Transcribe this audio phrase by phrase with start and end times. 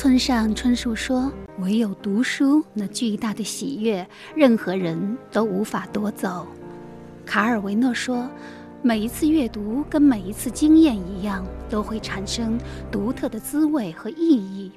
[0.00, 6.46] 村上春树说：“唯有读书那巨大的喜悦，任何人都无法夺走。”
[7.26, 8.26] 卡尔维诺说
[8.80, 12.58] ：“每一次阅读跟每一次经验一样，都会产生
[12.90, 14.72] 独特的滋味和意义。”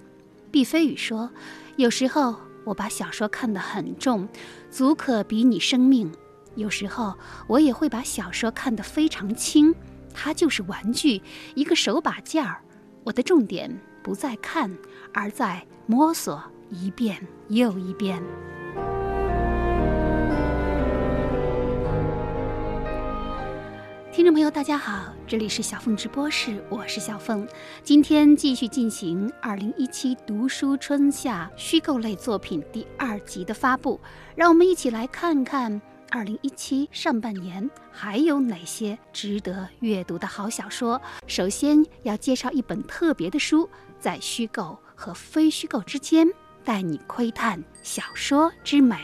[0.51, 1.29] 毕飞宇说
[1.77, 2.35] ：“有时候
[2.65, 4.27] 我把小说看得很重，
[4.69, 6.11] 足可比拟生命；
[6.55, 7.13] 有时候
[7.47, 9.73] 我也会把小说看得非常轻，
[10.13, 11.21] 它就是玩具，
[11.55, 12.59] 一个手把件儿。
[13.05, 14.69] 我的重点不在看，
[15.13, 17.17] 而在摸索，一遍
[17.49, 18.21] 又一遍。”
[24.11, 27.47] 听众朋友，大家好，这里是小凤直播室，我是小凤。
[27.83, 33.99] 今天继续进行二零一七读书春夏虚构类作品第二集的发布，
[34.35, 41.01] 让我们一起来看看二零一七上半年还有哪些值得阅读的好小说。
[41.25, 43.67] 首先要介绍一本特别的书，
[43.99, 46.25] 在虚构和非虚构之间，
[46.63, 48.95] 带你窥探小说之美，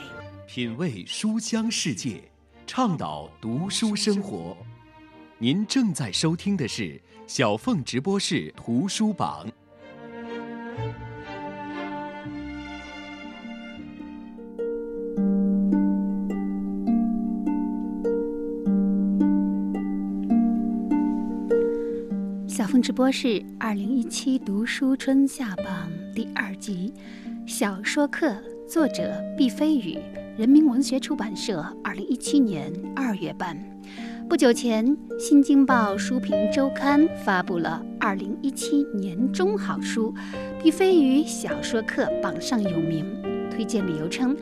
[0.48, 2.24] 品味书香世界，
[2.66, 4.56] 倡导读书生活。
[5.40, 9.46] 您正在收听的是小凤直播室图书榜。
[22.50, 26.92] 小凤直播室二零一七读书春夏榜第二集，
[27.46, 28.36] 小说课，
[28.68, 30.00] 作者毕飞宇，
[30.36, 33.56] 人民文学出版社二零一七年二月版。
[34.28, 34.84] 不久前，
[35.20, 40.12] 《新京报书评周刊》发布了二零一七年中好书，
[40.60, 43.06] 毕飞宇小说课榜上有名。
[43.52, 44.36] 推荐理由称，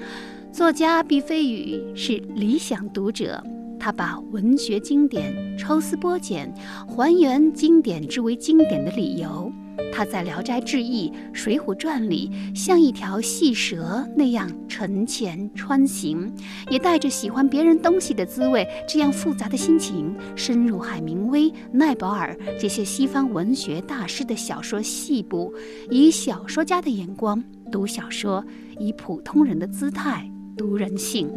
[0.53, 3.43] 作家毕飞宇是理想读者，
[3.79, 6.53] 他把文学经典抽丝剥茧，
[6.87, 9.51] 还原经典之为经典的理由。
[9.93, 16.33] 他在《聊斋志异》《水浒传》里像一条细蛇那样沉潜穿行，
[16.69, 25.53] 也带着喜欢别人东西的滋味这样复杂的心情，深入海明威、奈保尔这些西方文学大师的小说细部，
[25.91, 27.41] 以小说家的眼光
[27.71, 28.43] 读小说，
[28.79, 31.29] 以普通人的姿态读人性。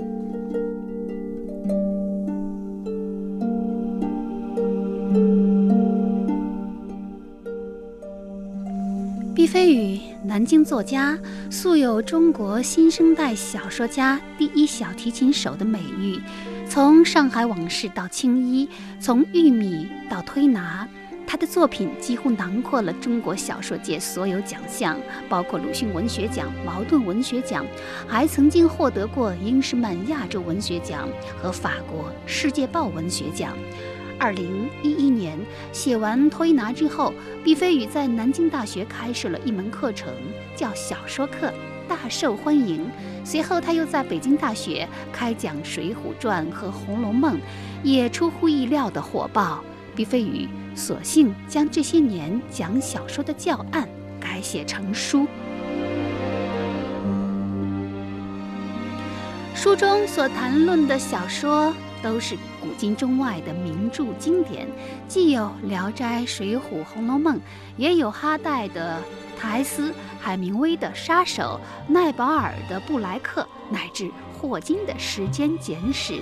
[9.34, 11.18] 毕飞宇，南京作家，
[11.50, 16.20] 素有“中国新生代小说家第一小提琴手”的美誉。
[16.68, 18.66] 从《上海往事》到《青衣》，
[19.00, 20.88] 从《玉米》到《推拿》，
[21.26, 24.96] 他的作品几乎囊括了中国小说界所有奖项，
[25.28, 27.66] 包括鲁迅文学奖、茅盾文学奖，
[28.06, 31.08] 还曾经获得过英诗曼亚洲文学奖
[31.42, 33.56] 和法国世界报文学奖。
[34.20, 35.38] 二零一一年
[35.72, 40.12] 写完《推拿》之后，毕飞宇在南京大学开设了一门课程，
[40.54, 41.50] 叫小说课，
[41.88, 42.86] 大受欢迎。
[43.24, 47.36] 随后他又在北京大学开讲《水浒传》和《红楼梦》，
[47.82, 49.64] 也出乎意料的火爆。
[49.96, 53.88] 毕飞宇索性将这些年讲小说的教案
[54.20, 55.26] 改写成书，
[59.54, 61.72] 书中所谈论的小说。
[62.02, 64.66] 都是古今中外的名著经典，
[65.06, 67.36] 既有《聊斋》《水浒》《红楼梦》，
[67.76, 68.98] 也有哈代的
[69.40, 69.90] 《苔丝》、
[70.20, 71.60] 海明威的《杀手》、
[71.92, 76.14] 奈保尔的《布莱克》，乃至霍金的《时间简史》。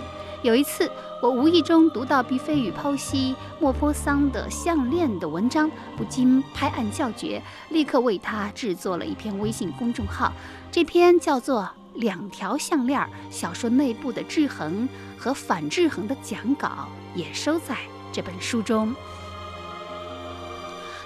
[0.43, 0.91] 有一次，
[1.23, 10.33] 我无意中读到毕飞宇剖析莫泊桑的项链的文章，不禁拍案叫绝，立刻为他制作了一篇微信公众号。
[10.71, 11.69] 这篇叫做。
[11.95, 17.77] 两条项链小说内部的制衡和反制衡的讲稿也收在
[18.13, 18.95] 这本书中。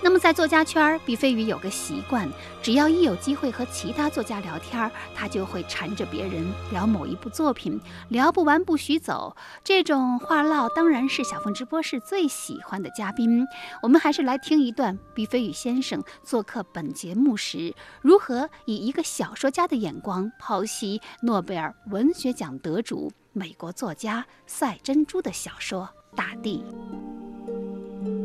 [0.05, 2.29] 那么，在作家圈儿，毕飞宇有个习惯，
[2.61, 9.37] 只要一有机会和其他作家聊天儿，他就会缠着别人聊某一部作品，聊不完不许走。
[9.63, 13.47] 这种话唠当然是小凤直播室最喜欢的嘉宾。
[13.81, 26.63] 我们还是来听一段毕飞宇先生做客本节目时，如何以一个小说家的眼光剖析诺贝尔文学奖得主美国作家赛珍珠的小说《大地》。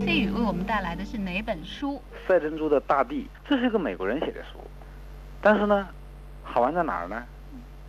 [0.05, 2.01] 飞宇为我们带来的是哪本书？
[2.27, 4.59] 赛珍珠的大地，这是一个美国人写的书，
[5.41, 5.87] 但是呢，
[6.43, 7.23] 好玩在哪儿呢？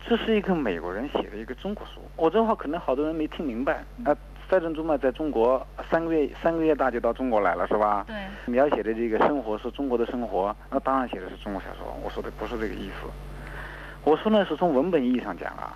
[0.07, 1.99] 这是一个美国人写的一个中国书。
[2.15, 3.83] 我这话可能好多人没听明白。
[4.05, 4.15] 啊，
[4.49, 8.05] 赛珍珠嘛，在中国三个月三个月大就到中国来了，是吧？
[8.07, 8.15] 对。
[8.45, 11.93] 描写的这个生活是中国的生活，那当然写的是中国小说。
[12.01, 13.09] 我说的不是这个意思。
[14.05, 15.75] 我说呢，是从文本意义上讲啊，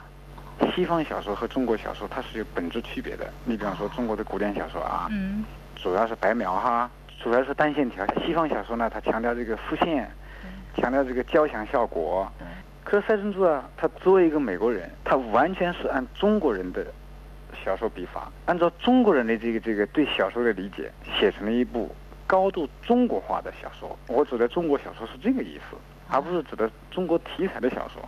[0.72, 3.32] 西方小说和中国小说它是有本质区别的。
[3.46, 5.08] 你比方说中国的古典小说啊。
[5.12, 5.44] 嗯。
[5.76, 6.90] 主要是白描哈，
[7.22, 8.06] 主要是单线条。
[8.26, 10.10] 西方小说呢，它强调这个复线，
[10.78, 12.32] 强调这个交响效果。
[12.40, 12.48] 对。
[12.86, 16.86] 可是赛珍珠啊，他作为一个美国人，他完全是按中国人的
[17.64, 21.94] 小说笔法，按照中国人的这个这个对小说的理解，写成了一部
[22.28, 23.98] 高度中国化的小说。
[24.08, 25.78] 我指的中国小说是这个意思，
[26.10, 28.02] 而不是指的中国题材的小说。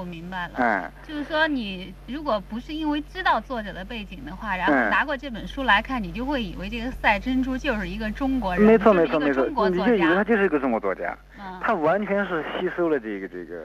[0.00, 11.14] 我明白了，哎，就是说你如果不是因为知道作者的背景的话，然后拿过这本书来看，你就会以为这个赛珍珠就是一个中国人，没错没错没错，你就以为他就是一个中国作家，
[11.60, 13.56] 他完全是吸收了这个这个《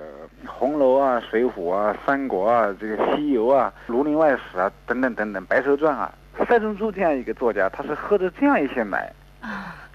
[0.45, 6.13] 红楼》啊、《水浒》啊、《三国》啊、这个《西游》啊、《儒林外史》啊等等等等，《白蛇传》啊。
[6.49, 9.09] 赛珍珠这样一个作家，他是喝着这样一些奶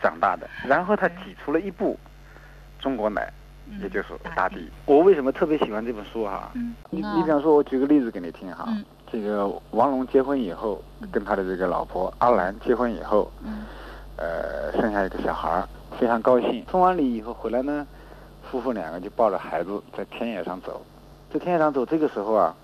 [0.02, 2.00] 长大的，然后他挤出了一部
[2.78, 3.30] 中国奶。
[3.80, 4.68] 也就是大地。
[4.86, 6.50] 我为什么特别喜欢这本书哈？
[6.90, 8.68] 你你比方说，我举个例子给你听哈。
[9.12, 13.30] 这个王龙结婚以后，跟他的这个老婆阿兰结婚以后，
[14.16, 15.68] 呃，生下一个小孩儿，
[15.98, 16.64] 非常高兴。
[16.70, 17.86] 送完礼以后回来呢，
[18.48, 20.80] 夫妇两个就抱着孩子在田野上走，
[21.32, 21.84] 在田野上走。
[21.84, 22.54] 这个时候啊，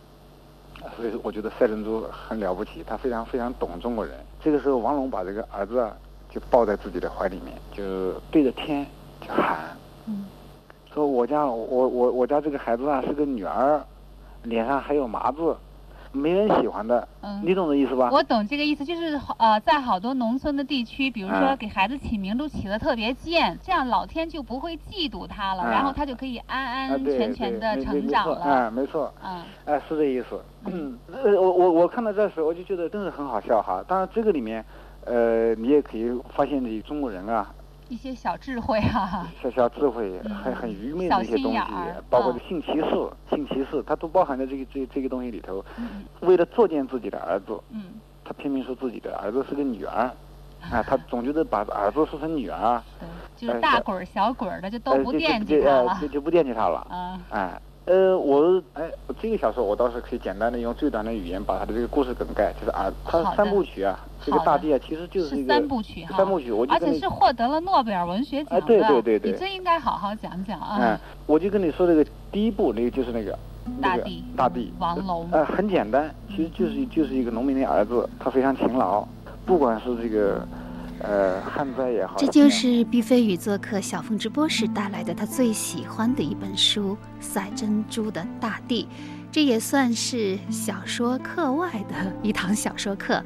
[0.96, 4.14] 所以我觉得赛珍珠很了不起，他非常非常懂中国人。
[4.40, 5.96] 这个时候，王龙把这个儿子啊
[6.30, 8.86] 就抱在自己的怀里面，就对着天
[9.20, 9.76] 就喊。
[10.96, 13.78] 说我家我我我家这个孩子啊是个女儿，
[14.44, 15.54] 脸上还有麻子，
[16.10, 17.06] 没人喜欢的。
[17.20, 18.08] 嗯，你懂这意思吧？
[18.10, 28.40] 我懂这个意思，就是呃，在好多农村的地区，比如说给孩子起名都起的特别贱，这样老天就不会嫉妒他了，然后他就可以安安全全的成长了。
[28.40, 29.12] 哎，没错。
[29.22, 30.40] 嗯，哎，是这意思。
[30.64, 33.84] 嗯， 呃，我我我看到这时候，我就觉得真是很好笑哈。
[33.86, 34.64] 当然，这个里面，
[35.04, 37.52] 呃，你也可以发现你中国人啊。
[37.88, 41.58] 一些小智慧哈， 小小智慧，很很愚昧的一些东西，
[42.10, 45.64] 包括性歧视，性歧视，它都包含在这个这这个东西里头。
[46.20, 47.58] 为了作践自己的儿子，
[48.24, 50.10] 他拼命说自己的儿子是个女儿，
[50.70, 52.82] 啊，他总觉得把儿子说成女儿，
[53.36, 57.60] 就是大鬼儿小鬼儿的就都不惦记他了，就就不惦记他了，哎。
[57.86, 58.90] 呃，我哎，
[59.22, 70.78] 这个小说我倒是可以简单的用最短的语言把它的这个故事梗概，就是啊，它三部曲啊，这个大地啊，其实就是一个三部曲哈，三部曲，我就而且是获得了诺贝尔文学奖的，对对对对，你真应该好好讲讲啊。
[70.80, 73.38] 嗯，我就跟你说这个第一部，那个就是那个
[73.80, 79.06] 大地，大地，王龙，呃，很简单，其实就是就是一个农民的儿子，他非常勤劳，
[79.44, 80.44] 不管是这个。
[81.08, 82.16] 呃，旱灾也好。
[82.18, 88.84] 这就是毕飞宇做客小凤直播时带来的他最喜欢的一本书《赛珍珠的大地》，
[89.30, 93.22] 这也算是小说课外的一堂小说课。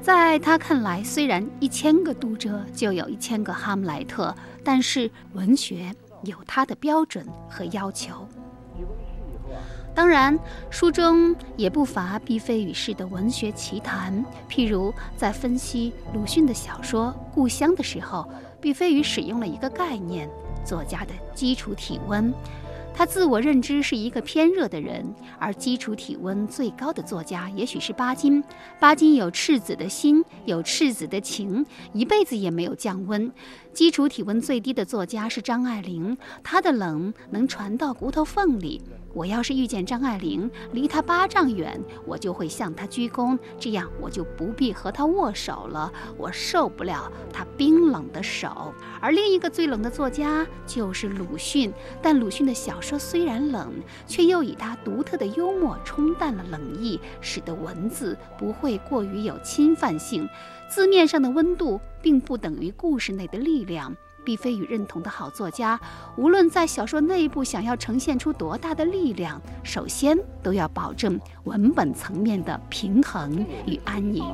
[0.00, 4.32] 在他看来，虽然一千个读者就有一千个哈姆莱特，
[4.62, 8.28] 但是文学有它的标准和要求。
[9.96, 10.38] 当然，
[10.68, 14.22] 书中也不乏毕飞宇式的文学奇谈。
[14.46, 18.28] 譬如在分析鲁迅的小说《故乡》的时候，
[18.60, 20.28] 毕飞宇使用了一个概念：
[20.62, 22.30] 作家的基础体温。
[22.92, 28.44] 他自我认知是一个偏热的人，而基础体温最高的作家也许是巴金。
[28.78, 31.64] 巴金有赤子的心，有赤子的情，
[31.94, 33.32] 一辈子也没有降温。
[33.72, 38.82] 基础体温最低的作家是张爱玲，她的冷能传到骨头缝里。
[39.16, 45.90] 我要是遇见张爱玲，离她八丈远，我就会向她鞠躬，这样我就不必和她握手了。
[46.18, 48.74] 我受不了她冰冷的手。
[49.00, 53.72] 而另一个最冷的作家就是鲁迅，但鲁迅的小说虽然冷，
[54.06, 60.28] 却又以他独特的幽默冲淡了冷意，使得文字不会过于有侵犯性。
[60.68, 63.96] 字面上的温度，并不等于故事内的力量。
[64.26, 65.78] 毕飞宇认同的好作家，
[66.16, 74.24] 无论在小说内部想要呈现出多大的力量，首先都要保证文本层面的平衡与安宁。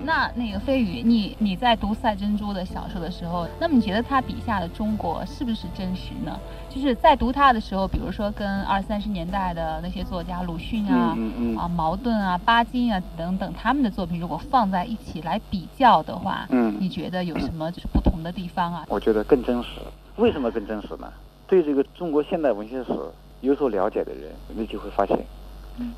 [0.00, 6.34] 那那个飞宇，你你在读赛珍珠的小说的时候，那么你觉得他笔下的中国是不是真实呢？
[6.74, 18.84] 就是在读他的时候，比如说跟二三十年代的那些作家鲁迅啊、嗯嗯啊茅盾啊、巴金啊等等他们的作品，如果放在一起来比较的话，嗯，你觉得有什么就是不同的地方啊？
[18.88, 19.68] 我觉得更真实。
[20.16, 21.12] 为什么更真实呢？
[21.46, 22.92] 对这个中国现代文学史
[23.40, 25.16] 有所了解的人，你就会发现，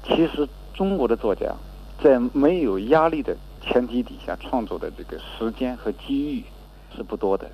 [0.04, 1.47] 其实中国的作家
[2.02, 6.45] 在没有压力的前提底下创作的这个时间和机遇
[6.95, 7.50] 是不多的，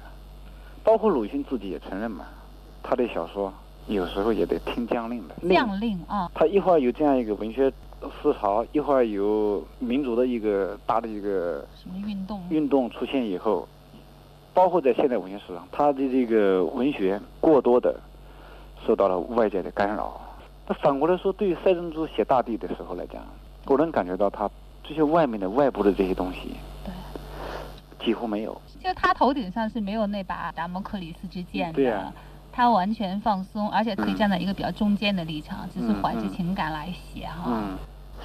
[0.82, 2.24] 包括鲁迅自己也承认嘛。
[2.82, 3.52] 他的小说
[3.86, 5.34] 有时候也得听将令的。
[5.48, 6.30] 将令啊！
[6.34, 7.70] 他一会儿有这样一个文学
[8.22, 13.66] 思潮，一会儿有民族的一个大的一个什么运动运动出现以后，
[14.54, 17.98] 包括在现代文学史上，他的这个文学过多的
[18.86, 20.20] 受到了外界的干扰。
[20.66, 23.22] 那反过来说，对于赛珍珠写大地的时候来讲，
[23.66, 24.48] 我能感觉到他
[24.84, 28.60] 这些外面的外部的这些东西，对，几乎没有。
[28.80, 31.74] 就他头顶上是没有那把达摩克里斯之剑的。
[31.74, 32.12] 对呀。
[32.52, 37.44] 他完全放松，而且可以站在一个比较中间的立场，只是怀着情感来写哈。
[37.46, 37.78] 嗯，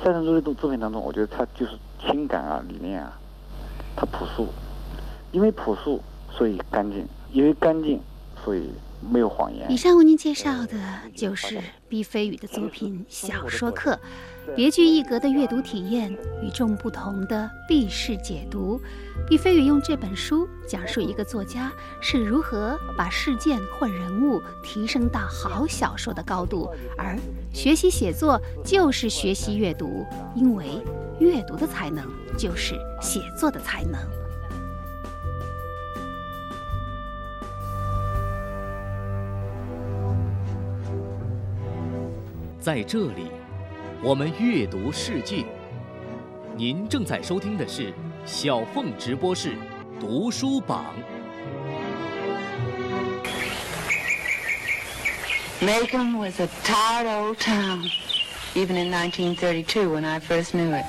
[0.04, 3.18] 赛珍珠的作作品当中，我觉得他就是情感啊、理念啊，
[3.96, 4.50] 他朴素，
[5.32, 8.02] 因为朴素所以干净，因为干净
[8.44, 8.70] 所以
[9.02, 9.72] 没有谎言。
[9.72, 10.78] 以上为您介绍的
[11.16, 13.94] 就是毕飞宇的作品《小说课》。
[14.56, 16.12] 别具一格的阅读体验，
[16.42, 18.82] 与众不同的避世解读。
[19.28, 27.16] 毕飞宇用这本书讲述一个作家是如何把事件或人物提升到好小说的高度，而
[27.54, 30.66] 学习写作就是学习阅读，因为
[31.20, 34.00] 阅读的才能就是写作的才能。
[42.60, 43.37] 在这里。
[44.04, 45.44] 我们阅读世界，
[46.56, 47.92] 您正在收听的是
[48.26, 49.58] 小凤直播室
[50.00, 50.86] 读书榜。
[55.60, 57.90] Macon was a tired old town,
[58.54, 60.86] even in 1932 when I first knew it.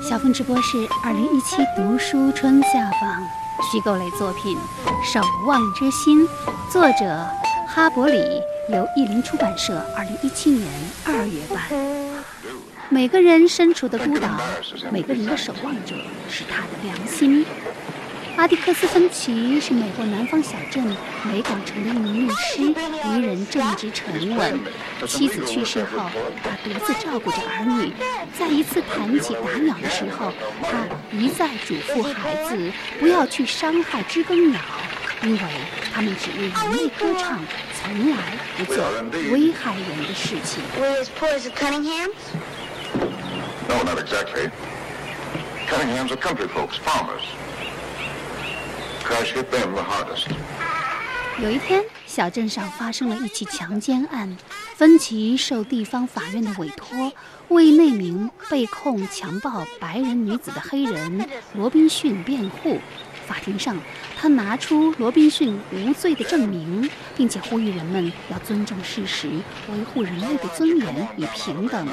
[0.00, 3.26] 小凤直播室二零一七读书春夏榜
[3.72, 4.56] 虚构类作品
[5.12, 6.24] 《守望之心》，
[6.70, 7.26] 作者
[7.66, 8.40] 哈伯里。
[8.68, 10.66] 由译林出版社二零一七年
[11.04, 11.64] 二月版。
[12.88, 14.40] 每个人身处的孤岛，
[14.90, 15.94] 每个人的守望者
[16.30, 17.44] 是他的良心。
[18.36, 20.84] 阿迪克斯·芬奇是美国南方小镇
[21.24, 22.62] 梅港城的一名律师，
[23.10, 24.58] 为人正直沉稳。
[25.06, 26.10] 妻子去世后，
[26.42, 27.92] 他独自照顾着儿女。
[28.36, 30.84] 在一次谈起打鸟的时候，他
[31.16, 34.60] 一再嘱咐孩子不要去伤害知更鸟，
[35.24, 35.40] 因为
[35.92, 37.40] 他们只为人类歌唱。
[37.80, 38.16] 从来
[38.56, 38.76] 不做
[39.30, 40.62] 危害人的事情。
[40.78, 42.12] We're as poor as the Cunninghams?
[43.68, 44.50] No, not exactly.
[45.68, 47.24] Cunninghams are country folks, farmers.
[49.02, 50.28] Crash hit them the hardest.
[51.40, 54.36] 有一天，小镇上发生了一起强奸案。
[54.76, 57.12] 芬奇受地方法院的委托，
[57.48, 62.80] 为那名被控强暴白人女子的黑人罗宾逊辩护。
[63.26, 63.76] 法庭上，
[64.16, 69.28] 他拿出罗宾逊无罪的证明，并且呼吁人们要尊重事实，
[69.72, 71.86] 维护人类的尊严与平等。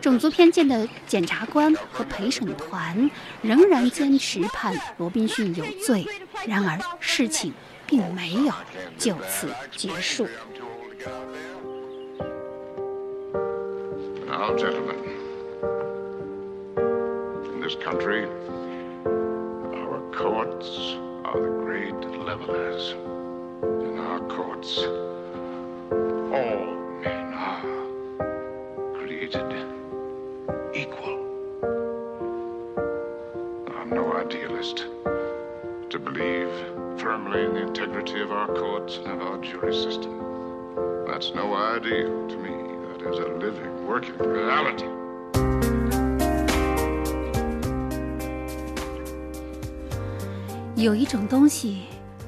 [0.00, 3.10] 种族偏见的检察官和陪审团
[3.42, 6.06] 仍然坚持判罗宾逊有罪。
[6.46, 7.52] 然而，事情
[7.86, 8.52] 并没有
[8.98, 10.26] 就此结束。
[14.28, 14.96] Now, gentlemen,
[17.54, 18.26] in this country.
[20.16, 20.96] Courts
[21.26, 21.94] are the great
[22.24, 22.92] levelers.
[23.62, 24.78] In our courts,
[26.32, 26.64] all
[27.02, 29.52] men are created
[30.74, 31.18] equal.
[33.76, 34.86] I'm no idealist.
[35.90, 36.50] To believe
[36.98, 41.04] firmly in the integrity of our courts and of our jury system.
[41.06, 42.54] That's no ideal to me.
[42.88, 45.85] That is a living, working reality.
[50.76, 51.84] 有一种东西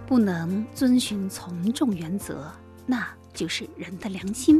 [0.07, 2.50] 不能遵循从众原则，
[2.87, 4.59] 那就是人的良心。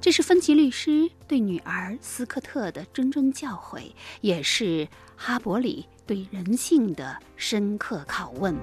[0.00, 8.56] 这是芬奇律师对女儿斯科特的谆谆教诲，也是哈伯里对人性的深刻拷问。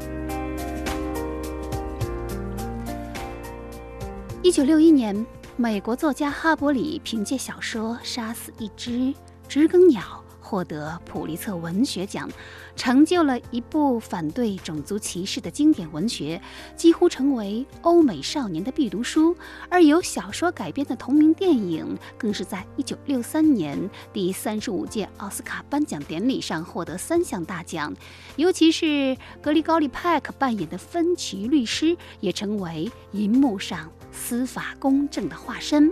[4.42, 5.24] 一九六一年，
[5.56, 9.14] 美国作家哈伯里凭借小说《杀死一只
[9.48, 10.02] 知更鸟》。
[10.48, 12.30] 获得普利策文学奖，
[12.77, 16.42] 成就了一部反对种族歧视的经典文学，
[16.77, 19.36] 几乎成为欧美少年的必读书。
[19.68, 23.77] 而由小说改编的同名电影，更是在一九六三年
[24.13, 27.94] 第三十五届奥斯卡颁奖典礼上获得三项大奖。
[28.38, 35.92] 尤其是格里高利·派克扮演的芬奇律师，也成为银幕上司法公正的化身。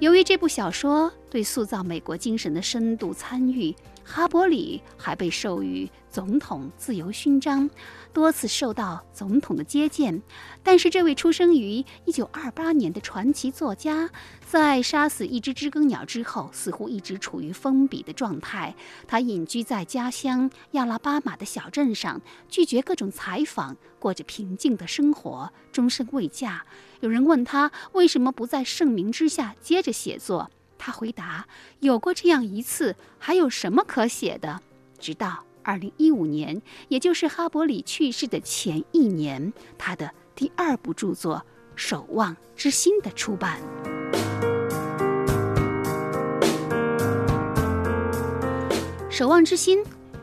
[0.00, 3.74] 由于这部小说对塑造美国精神的深度参与，
[4.04, 7.68] 哈伯里还被授予总统自由勋章，
[8.14, 10.22] 多次受到总统的接见。
[10.62, 14.08] 但是，这位出生于1928年的传奇作家，
[14.48, 18.74] 在杀死一只知更鸟之后，似乎一直处于封闭的状态。
[19.06, 26.64] 他隐居在家乡亚拉巴马的小镇上，拒绝各种采访，过着平静的生活，终身未嫁。
[27.00, 31.46] 有人问他为什么不在盛名之下接着写作，他回答
[31.80, 34.60] ：“有过这样一次，还有什么可写的？”
[34.98, 41.36] 直到二零一五年，也就是哈伯里去世的前一年，他的第二部著作
[41.74, 43.58] 《守望之心》的出版。
[49.10, 49.78] 《守望之心》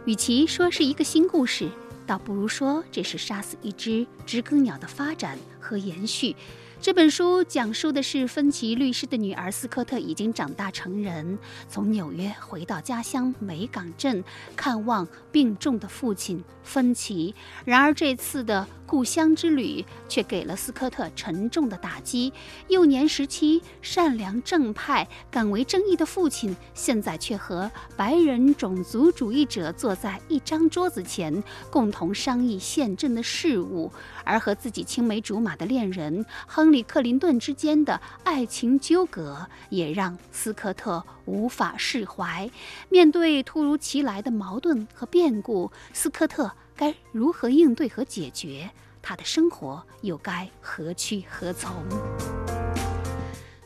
[0.05, 1.67] 与其说是一个新故事。
[2.05, 6.35] 倒不如说这是杀死一只知更鸟的发展和延续。
[6.81, 11.37] 这本书讲述的是芬奇律师的女儿斯科特已经长大成人，
[11.69, 14.23] 从纽约回到家乡梅港镇
[14.55, 17.35] 看望病重的父亲芬奇。
[17.65, 22.33] 然而这次的故乡之旅却给了斯科特沉重的打击。
[22.67, 33.91] 幼年时期善良正派、敢为正义的父亲，现在却和白人种族主义者坐在一张桌子前，共同商议县政的事务。
[34.23, 42.49] 而和自己青梅竹马的恋人亨利·克林顿之间的爱情纠葛，也让斯科特无法释怀。
[42.89, 48.69] 面对突如其来的矛盾和变故，斯科特该如何应对和解决？
[49.01, 51.71] 他的生活又该何去何从？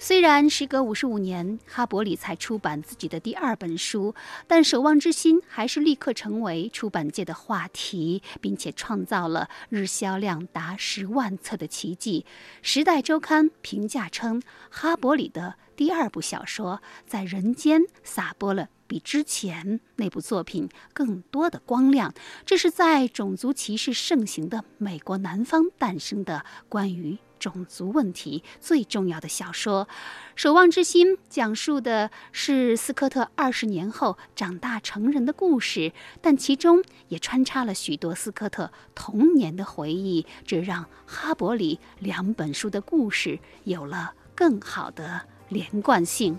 [0.07, 4.13] 虽然时隔五十五年，哈伯里才出版自己的第二本书，
[4.45, 12.23] 但守望之心还是立刻成为出版界的话题，并且创造了日销量达十万册的奇迹。
[12.61, 22.13] 《时代周刊》评价称，哈伯里的第二部小说在人间撒播了比之前那部作品更多的光亮。
[22.45, 27.17] 这是在种族歧视盛行的美国南方诞生的关于。
[27.39, 29.85] 种族问题最重要的小说
[30.35, 46.37] 《守望之心》讲述的是斯科特二十年后长大成人的故事，但其中也穿插了许多斯科特童年的回忆，这让哈伯里两本书的故事有了更好的连贯性。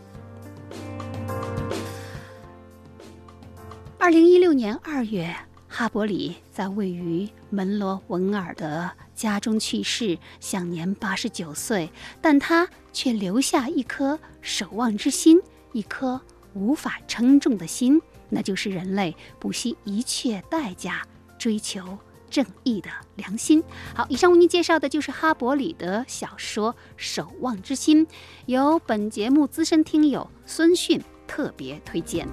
[3.99, 5.35] 二零一六年二月，
[5.69, 8.91] 哈伯里在位于门罗文尔的。
[9.15, 15.41] 家中去世，享年八十九岁，但他却留下一颗守望之心，
[15.73, 16.21] 一颗
[16.53, 21.03] 无法称重的心，那就是人类不惜一切代价
[21.39, 23.65] 追求正义的良心。
[23.95, 28.07] 好，以上为您介绍的就是哈伯里的小说《守望之心》，
[28.45, 32.29] 由本节目资深听友孙迅特别推荐。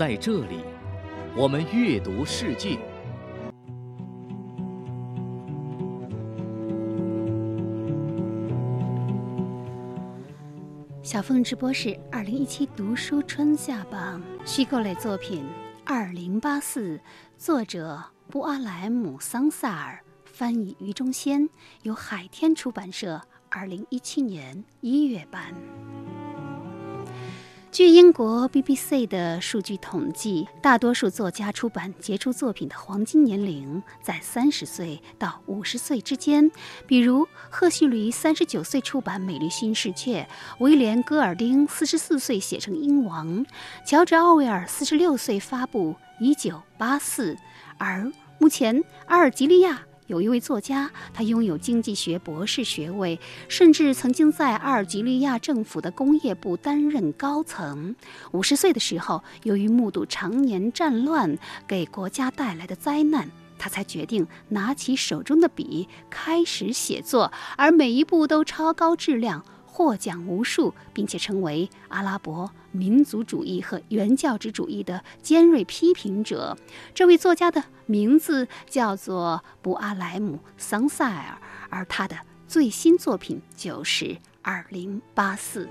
[0.00, 0.64] 在这里，
[1.36, 2.78] 我们阅读世界。
[11.02, 15.42] 小凤直播室二零一七读书春夏榜虚构类作品
[15.84, 16.96] 《二零八四》，
[17.36, 21.46] 作者布阿莱姆·桑萨尔，翻译于中先，
[21.82, 25.52] 由海天出版社二零一七年一月版。
[27.72, 36.50] 据英国 BBC 的数据统计，大多数作家出版杰出作品的黄金年龄在三十岁到五十岁之间。
[36.88, 40.22] 比如，赫胥黎三十九岁出版《美丽新世界》，
[40.58, 43.28] 威廉·戈尔丁四十四岁写成《鹰王》，
[43.86, 47.34] 乔治·奥威尔四十六岁发布《一九八四》，
[47.78, 49.80] 而目前阿尔及利亚。
[50.10, 53.16] 有一位作家，他拥有经济学博士学位，
[53.48, 57.94] 甚至曾经在阿尔及利亚政府的工业部担任高层。
[58.32, 69.44] 五十岁的时候，由于目睹常年战乱给国家带来的灾难，他才决定拿起手中的笔开始写作，而每一步都超高质量。
[69.72, 76.56] 获奖无数，并且成为阿拉伯民族主义和原教旨主义的尖锐批评者。
[76.92, 81.38] 这位作家的名字叫做布阿莱姆·桑塞尔，
[81.70, 82.16] 而他的
[82.48, 84.04] 最新作品就是
[84.42, 85.68] 《二零八四》。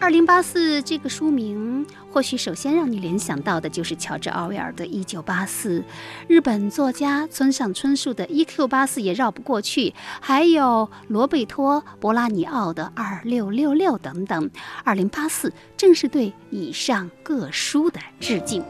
[0.00, 5.80] 二零八四这个书名，或许首先让你联想到的就是乔治·奥威尔的《一九八四》，
[6.26, 14.50] 日本作家村上春树的《一 Q 八四》也绕不过去，还有罗贝托·博拉尼奥的《二六六六》等等。
[14.84, 18.64] 二零八四正是对以上各书的致敬。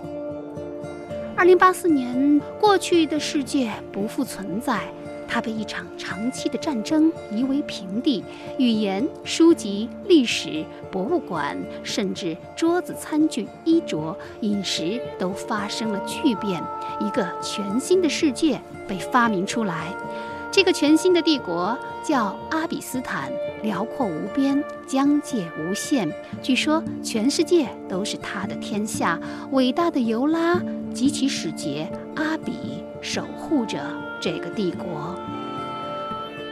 [1.36, 4.80] 二零八四年，过去的世界不复存在。
[5.30, 8.24] 他被一场长期的战争夷为平地，
[8.58, 16.60] 语言、书籍、历史、博物馆，甚至桌子、餐具、衣着、饮食都发生了巨变，
[17.00, 19.94] 一个全新的世界被发明出来。
[20.50, 23.30] 这个全新的帝国叫阿比斯坦，
[23.62, 26.12] 辽阔无边，疆界无限。
[26.42, 29.16] 据说全世界都是他的天下。
[29.52, 30.60] 伟大的尤拉
[30.92, 33.78] 及其使节阿比守护着。
[34.20, 35.18] 这个帝国，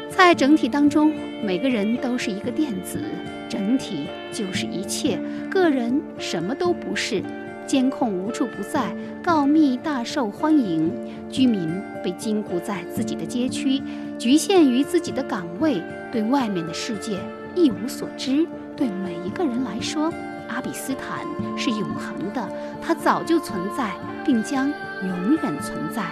[0.08, 1.12] 在整体当中，
[1.44, 2.98] 每个人都是一个电子，
[3.46, 7.22] 整体就是一切，个人什么都不是。
[7.66, 8.90] 监控无处不在，
[9.22, 10.90] 告密大受欢迎，
[11.30, 11.68] 居民
[12.02, 13.82] 被禁锢在自己的街区，
[14.18, 17.18] 局限于自己的岗位，对外面的世界
[17.54, 18.46] 一无所知。
[18.74, 20.10] 对每一个人来说，
[20.48, 21.26] 阿比斯坦
[21.58, 22.48] 是永恒的，
[22.80, 23.92] 它早就存在，
[24.24, 26.02] 并将永远存在。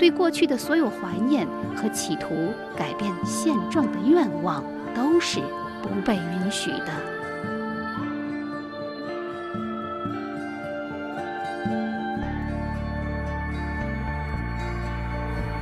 [0.00, 5.40] 对过去的所有怀念和企图改变现状的愿望，都是
[5.82, 6.86] 不被允许的。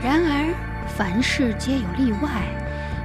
[0.01, 0.55] 然而，
[0.87, 2.29] 凡事皆有例外。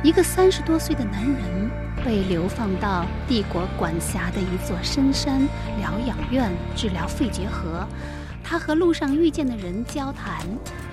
[0.03, 1.71] 一个三十多岁的男人
[2.05, 5.39] 被流放到帝国管辖的一座深山
[5.79, 7.87] 疗养院治疗肺结核。
[8.53, 10.45] 他和路上遇见的人交谈，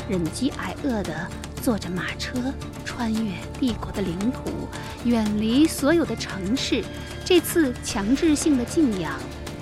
[0.09, 1.29] 忍饥挨饿地
[1.63, 2.39] 坐着马车
[2.87, 4.67] 穿越帝国的领土，
[5.05, 6.83] 远离所有的城市。
[7.23, 9.13] 这次强制性的静养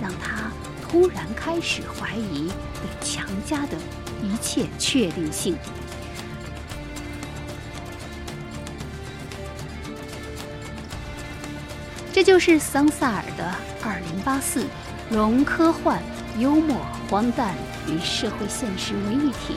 [0.01, 0.49] 让他
[0.81, 3.75] 突然开始怀疑被强加的
[4.23, 5.57] 一切确定性。
[12.13, 13.43] 这就是桑萨尔的
[13.85, 14.63] 《二零八四》，
[15.09, 16.01] 融科幻、
[16.37, 16.77] 幽默、
[17.09, 17.55] 荒诞
[17.87, 19.55] 与社会现实为一体，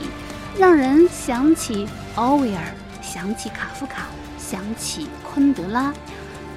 [0.57, 2.63] 让人想起奥威尔，
[3.01, 4.07] 想起卡夫卡，
[4.37, 5.93] 想起昆德拉。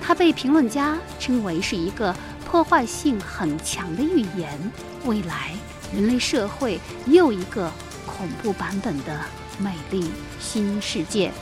[0.00, 4.58] 他被评论家称为是一个破坏性很强的预言，
[5.04, 5.52] 未来
[5.92, 7.70] 人类社会又一个
[8.06, 9.20] 恐怖版本的
[9.58, 11.32] 美丽新世界。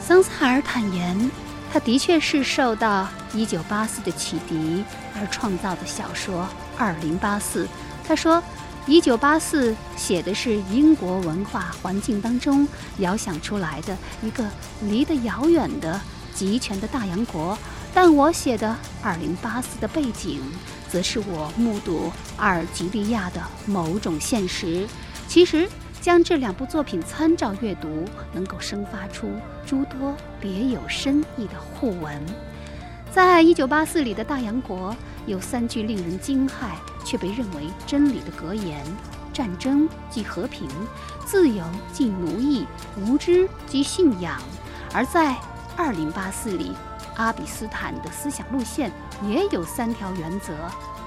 [0.00, 1.30] 桑斯海尔坦言，
[1.72, 4.84] 他的确是受到《一九八四》的启迪
[5.18, 6.42] 而创造的小说
[6.76, 7.64] 《二零八四》。
[8.06, 8.36] 他说，
[8.84, 14.44] 《一九八四》写的是英国文化环境当中遥想出来的一个
[14.82, 15.98] 离得遥远的
[16.34, 17.56] 集权的大洋国，
[17.94, 18.68] 但我写的
[19.02, 20.42] 《二零八四》的背景，
[20.90, 24.86] 则是我目睹阿尔及利亚的某种现实。
[25.26, 25.66] 其实。
[26.02, 29.30] 将这两部作品参照阅读，能够生发出
[29.64, 32.20] 诸多别有深意的互文。
[33.12, 36.72] 在一九八四里的大洋国，有三句令人惊骇
[37.04, 38.84] 却被认为真理的格言：
[39.32, 40.68] 战争即和平，
[41.24, 41.62] 自由
[41.92, 42.66] 即奴役，
[43.06, 44.42] 无知即信仰。
[44.92, 45.36] 而在
[45.76, 46.72] 二零八四里，
[47.14, 48.90] 阿比斯坦的思想路线
[49.28, 50.52] 也有三条原则：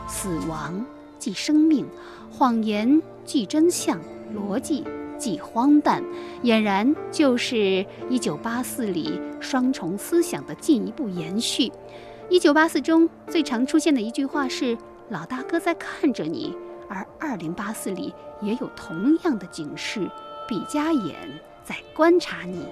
[0.08, 0.86] 死亡
[1.20, 1.86] 即生命，
[2.32, 4.00] 谎言即真相。
[4.36, 4.84] 逻辑
[5.18, 6.04] 既荒诞，
[6.44, 11.72] 俨然就是一九八四里双重思想的进一步延续。
[12.30, 14.78] 一九八四中最常出现的一句话是
[15.10, 16.56] “老大哥在看着你”，
[16.90, 20.10] 而二零八四里也有同样的警示
[20.50, 21.16] ：“比加眼
[21.64, 22.66] 在观察你。”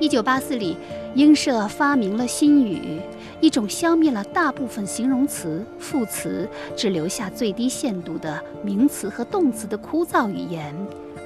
[0.00, 0.76] 一九八四里，
[1.14, 2.98] 英社发明了新语，
[3.40, 10.74] 一种消灭了大部分形容词、副词，只留下最低限度的名词和动词的枯燥语言。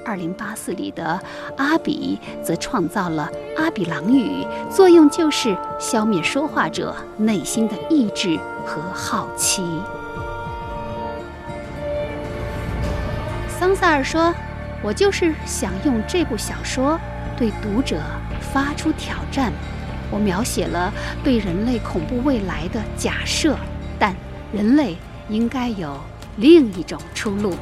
[0.09, 1.21] 二零八四里的
[1.55, 9.63] 阿比则创造了阿比朗语，作用就是消灭说话者内心的意志和好奇。
[13.47, 14.33] 桑萨尔说
[14.81, 16.99] ：“我就是想用这部小说
[17.37, 18.01] 对读者
[18.51, 19.53] 发出挑战。
[20.09, 20.91] 我描写了
[21.23, 23.55] 对人类恐怖未来的假设，
[23.99, 24.15] 但
[24.51, 24.97] 人类
[25.29, 25.95] 应该有
[26.37, 27.53] 另一种出路。”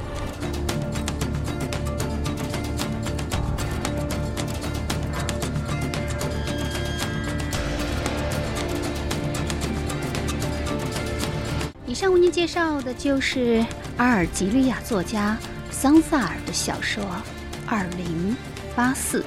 [11.97, 13.65] 上为您介绍的就是
[13.97, 15.35] 阿尔及利亚作家
[15.71, 17.03] 桑萨尔的小说
[17.65, 18.37] 《二零
[18.75, 19.21] 八四》。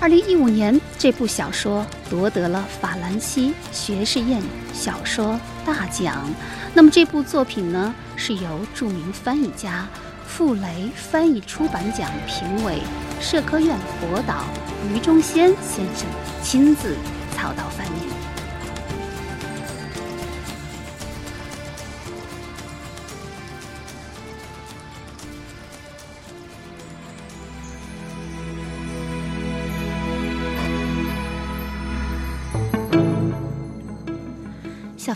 [0.00, 6.26] 二零一五年，这部小说夺得了法兰西学士宴小说大奖。
[6.72, 9.86] 那么，这部作品呢，是由著名翻译家
[10.26, 12.80] 傅雷翻译出版奖评委、
[13.20, 14.46] 社科院博导
[14.90, 16.06] 于中先先生
[16.42, 16.96] 亲自
[17.36, 18.25] 操刀翻译。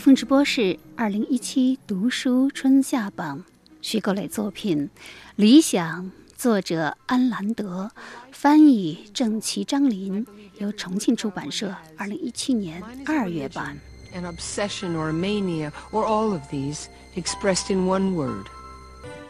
[0.00, 3.44] 凤直播室二零一七读书春夏榜
[3.80, 4.88] 徐构磊作品《
[5.36, 6.04] 理想》，
[6.36, 7.90] 作者安兰德，
[8.32, 10.26] 翻译郑琦、张林，
[10.58, 13.78] 由重庆出版社二零一七年二月版。
[14.14, 18.46] An obsession or a mania or all of these expressed in one word.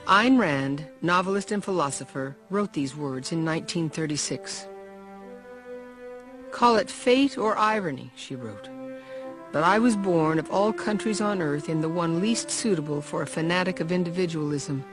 [0.07, 4.67] Ayn Rand, novelist and philosopher, wrote these words in 1936.
[6.53, 8.69] Call it fate or irony, she wrote,
[9.52, 13.22] But I was born of all countries on earth in the one least suitable for
[13.22, 14.84] a fanatic of individualism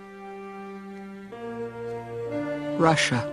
[2.78, 3.24] Russia.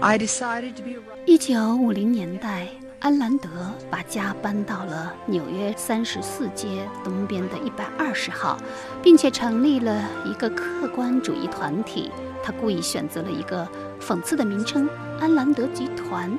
[0.00, 2.68] I decided to be a 一九五零年代，
[3.00, 3.48] 安兰德
[3.90, 8.58] 把家搬到了纽约三十四街东边的一百二十号，
[9.02, 12.10] 并且成立了一个客观主义团体。
[12.42, 13.66] 他故意选择了一个
[13.98, 14.86] 讽刺的名称——
[15.18, 16.30] 安兰德集团。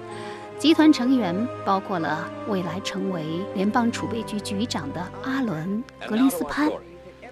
[0.58, 6.70] 集团成员包括了未来成为联邦储备局局长的阿伦·格林斯潘。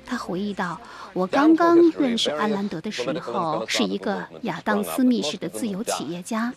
[0.05, 0.79] 他回忆道
[1.13, 6.53] ：“我刚刚认识安兰德的时候，是一个亚当·斯密式的自由企业家，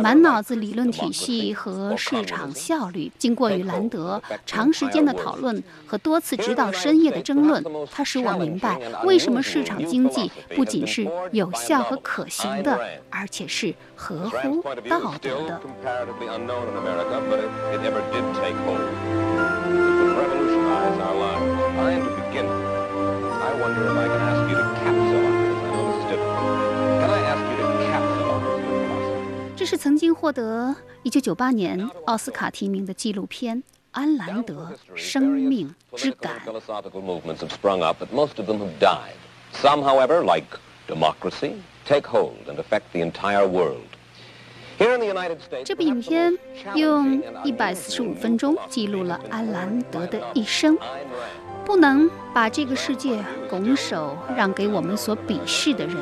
[0.00, 3.10] 满脑子理论体系和市场效率。
[3.18, 12.78] 经过与兰德长时间的讨论和多次直到深夜的争论，他使我明白为什么市场经济不仅是有效和可行的，
[13.10, 15.60] 而且是合乎道德的。”
[23.74, 25.58] Wonder if I can ask you to capsulize.
[25.58, 26.54] I know this is difficult.
[27.00, 29.56] Can I ask you to capsulize?
[29.56, 33.58] 这是曾经获得1998年奥斯卡提名的纪录片
[33.92, 36.40] 《安兰德：生命之感》。
[36.48, 39.14] Philosophical movements have sprung up, but most of them have died.
[39.54, 40.46] Some, however, like
[40.86, 41.54] democracy,
[41.86, 43.86] take hold and affect the entire world.
[44.76, 46.36] Here in the United States, 这部影片
[46.74, 50.76] 用145分钟记录了安兰德的一生。
[51.64, 55.96] 不能把这个世界拱手让给我们所鄙视的人。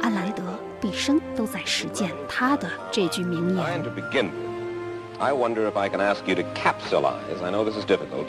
[0.00, 0.42] 安兰德
[0.80, 3.64] 毕生都在实践他的这句名言
[5.18, 7.42] I wonder if I can ask you to capsulize.
[7.44, 8.26] I know this is difficult.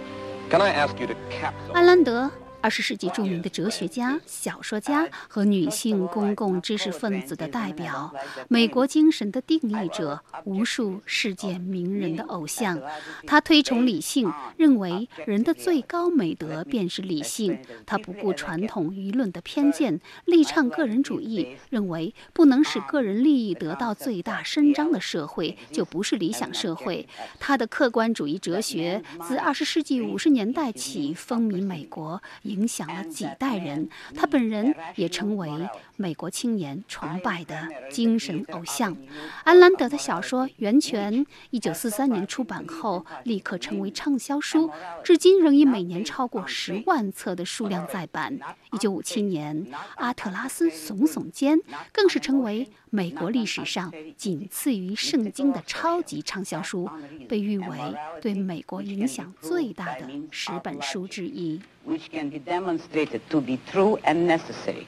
[0.52, 1.74] Can I ask you to capsulize?
[1.74, 2.30] 安兰德，
[2.64, 8.16] 二十世纪著名的哲学家、小说家和女性公共知识分子的代表，
[8.48, 12.80] 美国精神的定义者，无数世界名人的偶像。
[13.28, 17.60] 他推崇理性，认为人的最高美德便是理性。
[17.86, 27.06] 他不顾传统舆论的偏见，力倡个人主义，认为不能使个人利益得到最大伸张的社会，就不是理想社会。
[27.42, 32.24] 他的客观主义哲学自二十世纪五十年代起风靡美国，
[32.54, 33.90] 影响了几代人。
[34.16, 35.50] 他本人也成为
[35.96, 38.96] 美国青年崇拜的精神偶像。
[39.44, 44.72] 安兰德的小说《源泉》一九四三年出版后，立刻成为畅销书，
[45.04, 48.38] 至今仍以每年超过十万册的数量再版。
[48.72, 51.58] 一九五七年，《阿特拉斯耸耸肩》
[51.92, 56.90] 更是成为美国历史上仅次于圣经的超级畅销书，
[57.28, 57.78] 被誉为
[58.22, 61.60] 对美国影响最大的十本书之一。
[61.86, 64.88] Which can be demonstrated to be true and necessary.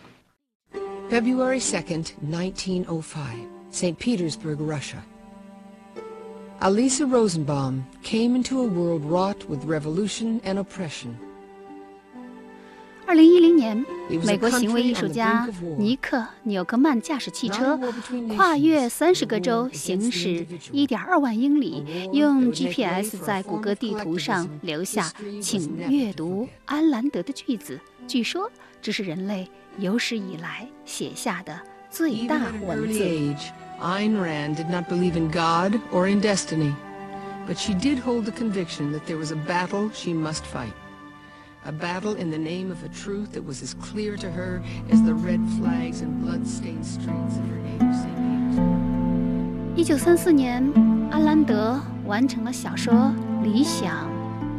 [1.10, 4.00] February 2nd, 1905, St.
[4.00, 5.04] Petersburg, Russia.
[6.62, 11.20] Alisa Rosenbaum came into a world wrought with revolution and oppression.
[13.08, 13.86] 二零一零年，
[14.26, 17.80] 美国行为艺术家尼克·纽克曼驾驶汽车
[18.36, 27.80] 跨越三十个州，行驶一点二万英里，用 GPS 在谷歌地图上留下“请阅读安兰德”的句子。
[28.08, 28.50] 据说
[28.82, 33.00] 这是人类有史以来写下的最大文字。
[33.82, 36.74] Ayn Rand did not believe in God or in destiny,
[37.48, 40.72] but she did hold the conviction that there was a battle she must fight.
[41.68, 45.02] A battle in the name of a truth that was as clear to her as
[45.02, 48.16] the red flags and blood-stained streets of her native St.
[48.16, 49.76] Petersburg.
[49.76, 50.64] 一九三四年，
[51.10, 52.94] 安兰德完成了小说
[53.42, 53.90] 《理想》，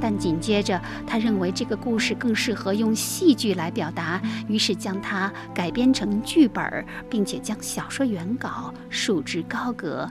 [0.01, 10.11] 但紧接着他认为这个故事更适合用戏剧来表达，于是将它改编成剧本，并且将小说原稿束之高阁。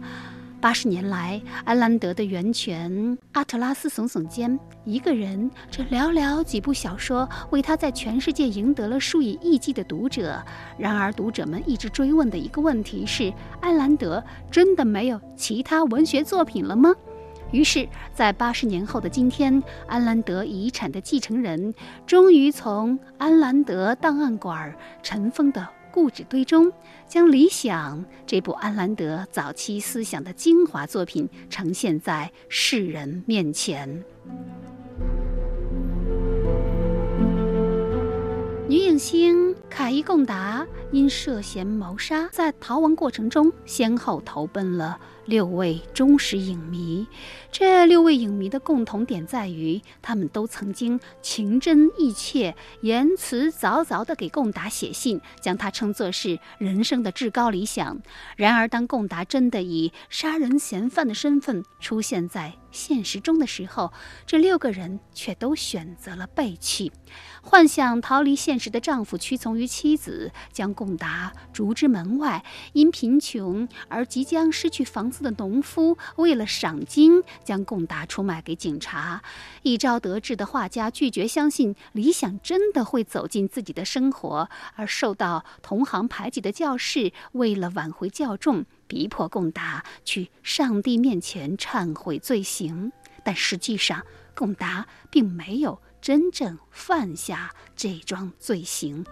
[0.65, 2.91] 八十年来，安兰德的《源泉》
[3.33, 4.51] 《阿特拉斯耸耸肩》
[4.83, 10.43] 《一个人》这寥寥几部小说，为他在全世界赢得了数以亿计的读者。
[10.75, 16.91] 然而，读者们一直追问的一个问题是：安兰德真的没有其他文学作品了吗？
[17.51, 21.75] 于是，在八十年后的今天，安兰德遗产的继承人
[22.07, 26.69] 终于从安兰德档案馆尘封的故纸堆中，
[27.07, 34.03] 将《理想》这部安兰德早期思想的精华作品呈现在世人面前。
[38.67, 47.07] 女影星凯伊·贡达因涉嫌谋杀，在逃亡过程中先后投奔了六位忠实影迷。
[47.51, 58.01] 这六位影迷的共同点在于，他们都曾经情真意切、言辞凿凿地给贡达写信，将他称作是人生的至高理想。
[58.35, 63.93] 然而，当贡达真的以杀人嫌犯的身份出现在现实中的时候，
[64.25, 66.91] 这六个人却都选择了背弃。
[67.41, 72.41] 幻想逃离现实的丈夫屈从于妻子，将贡达逐之门外；
[72.73, 79.19] 因贫穷而即将失去房的农夫，为了赏金将贡达出卖给警察；
[79.63, 88.65] 一朝得志的画家拒绝相信理想真的会走进自己的生活，而受到同行排挤的教士，为了挽回教众。
[88.87, 92.91] 逼迫贡达去上帝面前忏悔罪行，
[93.23, 94.03] 但实际上
[94.35, 99.03] 贡达并没有真正犯下这桩罪行。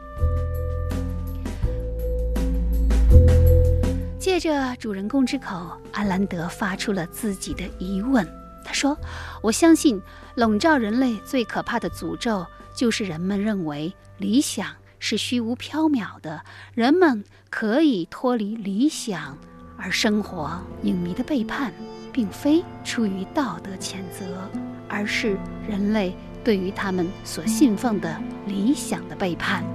[4.24, 8.26] 借着主人公之口，安兰德发出了自己的疑问。
[8.64, 8.98] 他说
[9.44, 10.02] ：“我相信，
[10.36, 16.42] 笼罩人类最可怕的诅咒，就是人们认为理想是虚无缥缈的，
[16.74, 19.38] 人们可以脱离理想。”
[19.76, 21.74] 而生活影迷的背叛，
[22.14, 24.50] 并非出于道德谴责，
[24.88, 29.66] 而是人类对于他们所信奉的理想的背叛。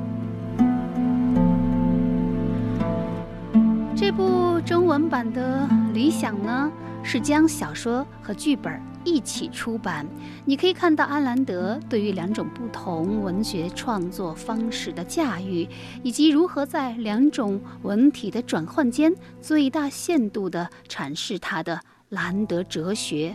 [4.61, 6.71] 中文版的《理想》呢，
[7.03, 8.81] 是将小说和剧本。
[9.05, 10.07] 一起出版，
[10.45, 15.67] 你可以看到安兰德对于两种不同文学创作方式的驾驭，
[16.03, 23.35] 以及如何在两种文体的转换间最大限度地阐释他的兰德哲学。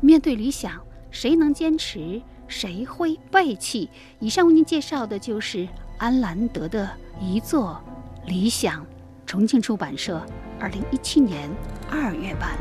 [0.00, 0.78] 面对理想，
[1.10, 3.88] 谁能坚持，谁会背弃？
[4.18, 7.80] 以上为您介绍的就是安兰德的一作
[8.28, 8.82] 《理想》，
[9.34, 10.24] 重庆出版社，
[10.60, 11.50] 二零一七年
[11.90, 12.56] 二月版。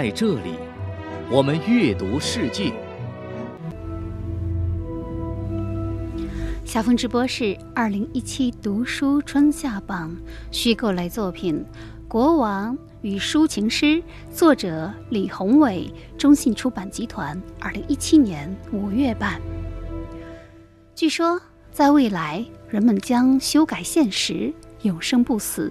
[0.00, 0.54] 在这里，
[1.30, 2.72] 我们阅读世界。
[6.64, 10.16] 小峰直播室二零一七读书春夏榜
[10.50, 11.62] 虚构类作品
[12.08, 13.84] 《国王与抒情诗》，
[14.32, 19.38] 作者李宏伟，中信出版集团，二零一七年五月版。
[20.94, 21.38] 据说，
[21.70, 25.70] 在未来，人们将修改现实，永生不死。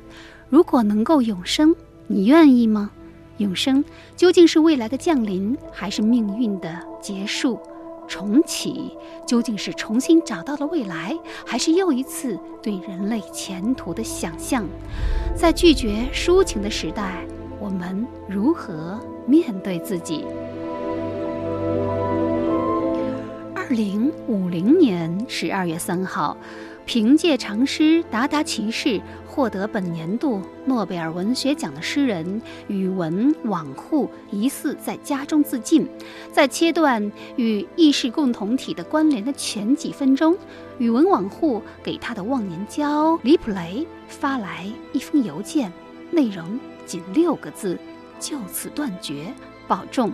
[0.49, 2.91] 如果能够永生，你愿意吗？
[3.39, 3.83] 永生
[4.17, 6.69] 究竟是未来的降临，还是命运的
[7.01, 7.59] 结束？
[8.05, 14.65] 重启究竟是重新找到了未来，还是又一次对人类前途的想象？
[15.35, 17.23] 在拒绝抒情的时代，
[17.59, 20.25] 我们如何面对自己？
[23.55, 26.35] 二零五零年十二月三号，
[26.89, 28.89] 凭借长诗《达达骑士》
[29.27, 35.87] 获得本年度诺贝尔文学奖的诗人宇文网户疑似在家中自尽。
[36.31, 40.35] 在切断与意识共同体的关联的前几分钟，
[40.79, 45.71] 宇文网户给他的忘年交李普雷发来一封邮件，
[46.09, 47.77] 内容仅六个字：
[48.19, 49.31] 就此断绝，
[49.67, 50.11] 保重。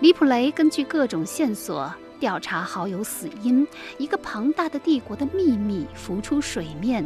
[0.00, 3.66] 李普雷根据各种线索调查好友死因，
[3.98, 7.04] 一个庞大的帝国的秘密浮出水面，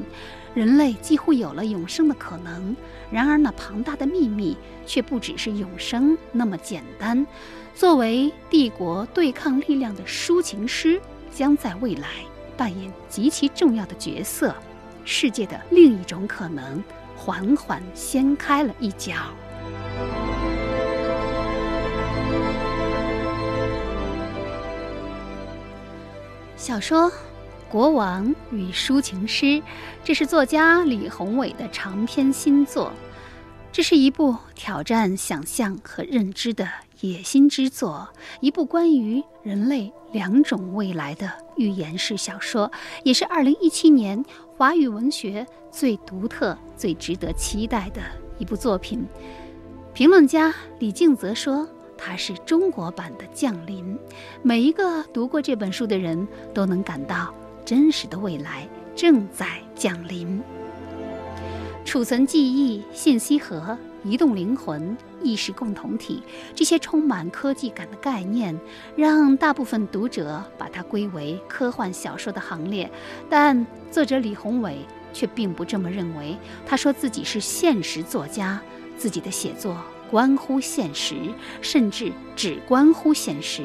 [0.52, 2.76] 人类几乎有了永生的可能。
[3.10, 7.24] 然而，那庞大的秘密却不只是永生那么简单。
[7.74, 11.00] 作为帝国对抗力量的抒情诗，
[11.32, 12.08] 将在未来
[12.56, 14.54] 扮演极其重要的角色。
[15.04, 16.82] 世界的另一种可能
[17.16, 19.14] 缓缓掀开了一角。
[26.64, 27.10] 小说
[27.70, 29.44] 《国王与抒情诗》，
[30.02, 32.90] 这是作家李宏伟的长篇新作。
[33.70, 36.66] 这是一部挑战想象和认知的
[37.02, 38.08] 野心之作，
[38.40, 44.24] 一部关于人类两种未来的寓言式小说，也是2017年
[44.56, 48.00] 华语文学最独特、最值得期待的
[48.38, 49.06] 一部作品。
[49.92, 51.68] 评论家李静则说。
[51.96, 53.84] 它是中国版的《降临》，
[54.42, 57.34] 每一个读过这本书的人都能感到
[57.64, 60.42] 真实的未来正在降临。
[61.84, 66.22] 储存记忆、信息核、移动灵魂、意识共同体，
[66.54, 68.58] 这些充满科技感的概念，
[68.96, 72.90] 让大部分读者把它归为科幻小说的行列。
[73.28, 74.78] 但作者李宏伟
[75.12, 76.36] 却并不这么认为。
[76.66, 78.60] 他说自己是现实作家，
[78.96, 79.76] 自己的写作。
[80.10, 81.14] 关乎现实，
[81.60, 83.62] 甚至只关乎现实。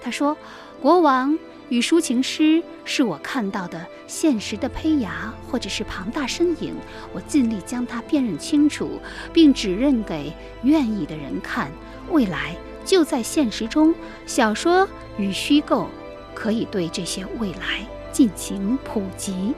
[0.00, 0.36] 他说
[0.80, 6.74] ：“国王与抒情诗是我看到的现实的胚芽，或者是庞大身影。
[7.12, 9.00] 我尽力将它辨认清楚，
[9.32, 11.70] 并指认给愿意的人看。
[12.10, 13.94] 未来就在现实中，
[14.26, 15.88] 小说与虚构
[16.34, 19.54] 可以对这些未来进行普及。”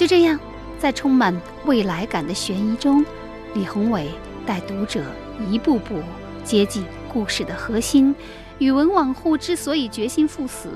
[0.00, 0.40] 就这样，
[0.78, 3.04] 在充满未来感的悬疑中，
[3.52, 4.08] 李宏伟
[4.46, 5.04] 带读者
[5.46, 6.00] 一步步
[6.42, 6.82] 接近
[7.12, 8.14] 故事的核心。
[8.60, 10.70] 宇文网户之所以决心赴死，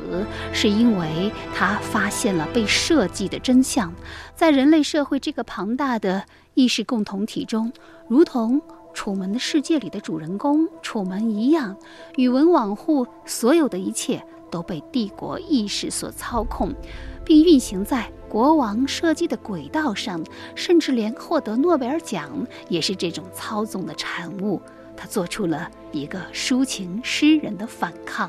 [0.53, 3.91] 是因为他发现了被设计的真相。
[4.35, 6.22] 在人类社会这个庞大的
[6.53, 7.72] 意识共同体中，
[8.07, 8.61] 如同
[8.93, 11.75] 《楚门的世界》里的主人公楚门一样，
[12.16, 16.75] 宇文网户所有的一切都被帝国意识所操控，
[17.25, 18.11] 并运行在。
[18.27, 20.20] 国王设计的轨道上，
[20.57, 24.61] 甚至连获得诺贝尔奖也是这种操纵的产物。
[24.97, 28.29] 他做出了一个抒情诗人的反抗。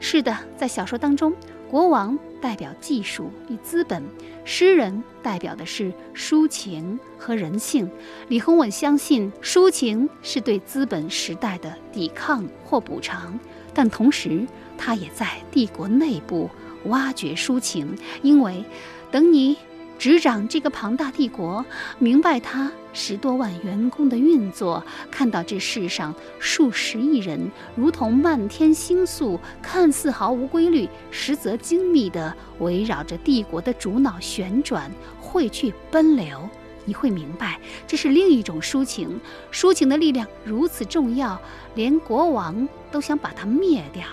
[0.00, 1.32] 是的，在小说当中，
[1.70, 4.02] 国王代表技术与资本，
[4.44, 7.88] 诗人代表的是抒情和人性。
[8.26, 13.38] 李洪文相信，抒情是对资本时代的抵抗或补偿，
[13.72, 14.44] 但同时，
[14.76, 16.50] 他也在帝国内部。
[16.86, 18.64] 挖掘抒情，因为
[19.10, 19.56] 等你
[19.98, 21.64] 执掌这个庞大帝国，
[21.98, 36.48] 明白它十多万员工的运作，看到这世上数十亿人如同漫天星宿，看似毫无规律，实则精密地围绕着帝国的主脑旋转、汇聚、奔流，
[36.84, 39.20] 你会明白，这是另一种抒情。
[39.52, 41.40] 抒情的力量如此重要，
[41.76, 44.04] 连国王都想把它灭掉。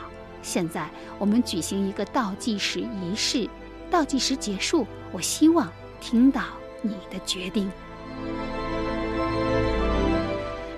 [0.41, 3.49] 现在我们举行一个倒计时仪式，
[3.89, 6.43] 倒计时结束，我希望听到
[6.81, 7.69] 你的决定。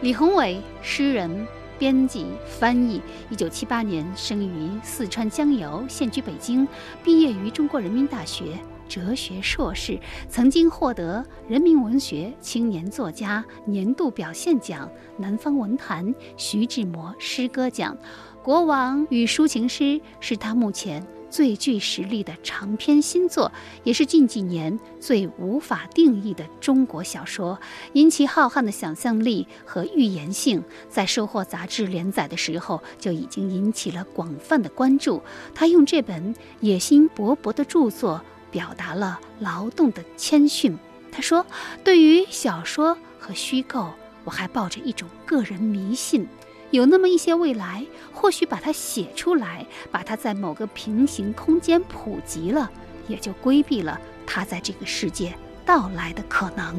[0.02, 1.48] 李宏伟，诗人、
[1.78, 2.26] 编辑、
[2.60, 6.68] 翻译，一九七八年生于四川江油，现居北京，
[7.04, 8.58] 毕业于中国人民大学
[8.90, 17.96] 哲学硕士，曾经获得人民文学青年作家年度表现奖、南方文坛徐志摩诗歌奖。
[18.44, 19.84] 《国王与抒情诗》
[20.20, 23.52] 是他目前最具实力的长篇新作，
[23.84, 27.60] 也是近几年最无法定义的中国小说。
[27.94, 35.22] 因其浩瀚的想象力和预言性，在《收获》杂志连载的时候就已经引起了广泛的关注。
[35.54, 38.20] 他用这本野心勃勃的著作，
[38.50, 40.76] 表达了劳动的谦逊。
[41.12, 41.46] 他说
[41.86, 43.92] ：“对于小说和虚构，
[44.24, 46.28] 我还抱着一种个人迷信。”
[46.72, 52.72] 有那么一些未来，或许把它写出来，把它在某个平行空间普及了，
[53.08, 55.34] 也就规避了它在这个世界
[55.66, 56.76] 到来的可能。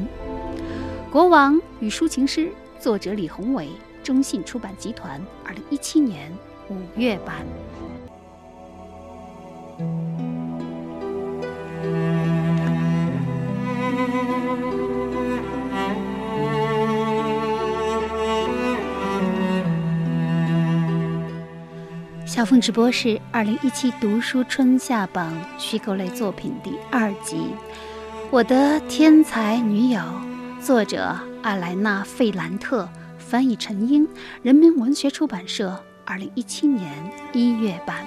[1.11, 2.47] 《国王与抒情诗》，
[2.79, 3.69] 作者李宏伟，
[4.03, 6.35] 中信出版集团，二零一七年
[6.69, 7.45] 五月版。
[22.43, 27.37] 小凤直播是二零一七读书春夏榜虚构类作品第二集，
[28.31, 30.01] 《我的天才女友》，
[30.61, 32.85] 作者阿莱娜·费兰特，
[33.17, 34.05] 翻译陈英，
[34.41, 36.91] 人民文学出版社二零一七年
[37.31, 38.05] 一月版。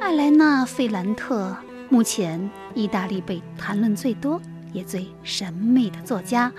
[0.00, 1.56] 艾莱娜·费兰特，
[1.88, 4.42] 目前意大利被谈论最多
[4.72, 6.52] 也最神秘的作家。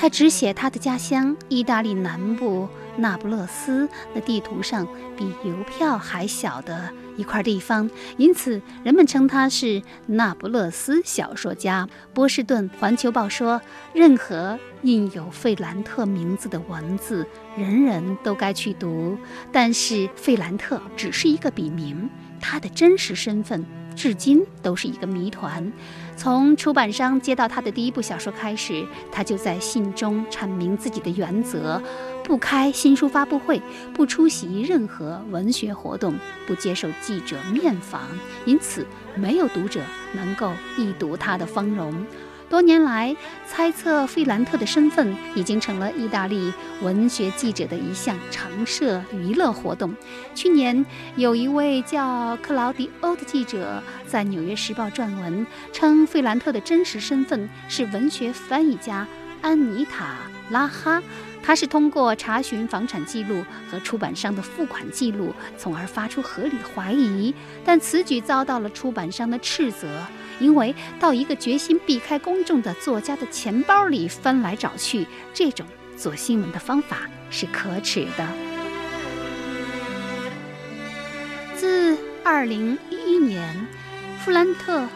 [0.00, 4.86] 他只写他的家乡意大利南部那不勒斯那地图上
[5.16, 11.88] 比邮票还小的一块地方，因此人们称他是那不勒斯小说家。
[12.14, 13.60] 波士顿环球报说，
[13.92, 17.26] 任何印有费兰特名字的文字，
[17.56, 19.18] 人人都该去读，
[19.50, 22.08] 但是费兰特只是一个笔名，
[22.40, 23.66] 他的真实身份。
[23.96, 25.72] 至今都是一个谜团。
[26.18, 31.80] 从出版商接到他的第一部小说开始，他就在信中阐明自己的原则：
[32.24, 33.62] 不开新书发布会，
[33.94, 38.00] 不出席任何文学活动，不接受记者面访。
[38.44, 39.80] 因此，没有读者
[40.12, 41.94] 能够一睹他的芳容。
[42.48, 43.14] 多年来，
[43.46, 49.94] 猜测费兰特的身份已经成了意大利文学记者的一项常设娱乐活动。
[50.34, 50.84] 去年，
[51.16, 59.06] 有一位叫克劳迪欧的记者在《纽约时报》撰文，称费兰特的真实身份是文学翻译家
[59.42, 60.16] 安妮塔·
[60.52, 61.02] 拉哈。
[61.42, 67.34] 他是通过查询房产记录和出版商的付款记录，从而发出合理怀疑。
[67.64, 70.00] 但此举遭到了出版商的斥责。
[70.40, 75.66] 因为到一个决心避开公众的作家的钱包里翻来找去，这种
[75.96, 78.28] 做新闻的方法是可耻的。
[81.56, 83.66] 自2011年，
[84.20, 84.86] 弗兰特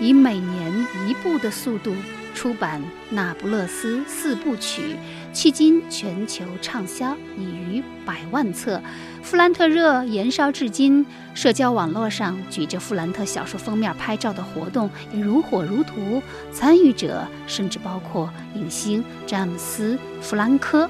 [0.00, 1.94] 以每年一部的速度。
[2.32, 2.80] 出版
[3.10, 4.96] 《那不勒斯四部曲》，
[5.36, 8.80] 迄今全球畅销已逾百万册。
[9.22, 20.88] 富兰特热延烧至今，社交网络上举着富兰特小说封面拍照的活动也如火如荼，参与者甚至包括影星詹姆斯·弗兰科。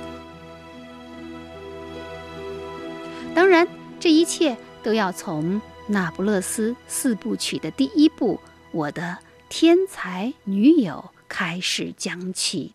[3.35, 3.67] 当然，
[3.99, 5.57] 这一切都要从
[5.87, 8.37] 《那不勒斯四部曲》的第一部
[8.73, 9.19] 《我的
[9.49, 11.05] 天才女友》。
[11.33, 12.73] 开始讲起。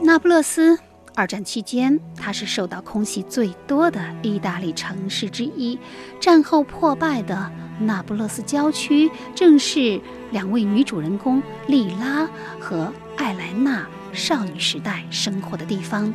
[0.00, 0.78] 那不勒斯，
[1.18, 5.76] 二战期间，它是受到空袭最多的意大利城市之一。
[6.20, 7.50] 战后破败的
[7.80, 10.00] 那不勒斯郊区，正是
[10.30, 12.24] 两位女主人公莉拉
[12.60, 16.14] 和艾莱娜少女时代生活的地方。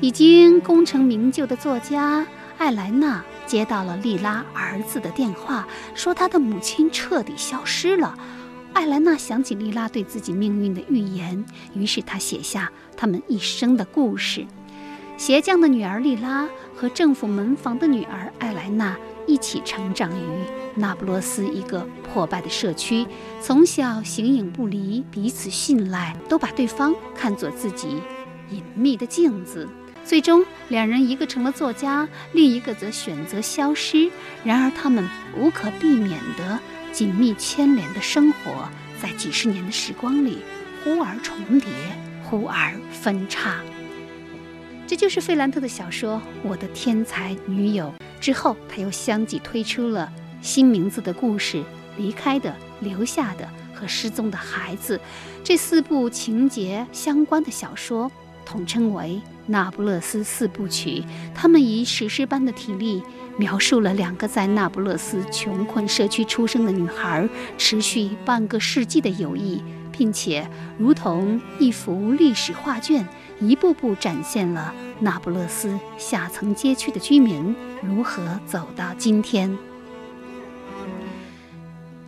[0.00, 2.26] 已经功成名就的作家
[2.58, 5.64] 艾莱娜接到了莉拉儿子的电话，
[5.94, 8.12] 说他的母亲彻底消失了。
[8.74, 11.44] 艾莱娜想起莉拉对自己命运的预言，
[11.74, 14.44] 于是她写下他们一生的故事。
[15.16, 18.96] 鞋匠的女儿莉拉和政府门房的女儿艾莱娜
[19.28, 20.24] 一起成长于
[20.74, 23.06] 那不勒斯一个破败的社区，
[23.40, 28.02] 从小形影不离，彼此信赖，都把对方看作自己
[28.50, 29.68] 隐秘的镜子。
[30.04, 34.10] 最终，两人一个成了作家，另一个则选择消失。
[34.42, 35.08] 然而，他们
[35.38, 36.58] 无可避免的。
[36.94, 38.68] 紧密牵连的生活，
[39.02, 40.38] 在几十年的时光里，
[40.84, 41.68] 忽而重叠，
[42.22, 43.60] 忽而分叉。
[44.86, 47.92] 这就是费兰特的小说《我的天才女友》。
[48.20, 50.08] 之后，他又相继推出了
[50.40, 51.56] 新名字的故事，
[51.96, 54.96] 《离开的、留下的和失踪的孩子》
[55.42, 58.08] 这四部情节相关的小说，
[58.46, 61.00] 统称为《那不勒斯四部曲》。
[61.34, 63.02] 他们以史诗般的体力。
[63.36, 67.28] 描述了两个在那不勒斯穷困社区出生的女孩
[67.58, 73.04] 持续半个世纪的友谊，并且如同一幅历史画卷，
[73.40, 79.50] 一步步展现了那不勒斯下层街区的居民如何走到今天。《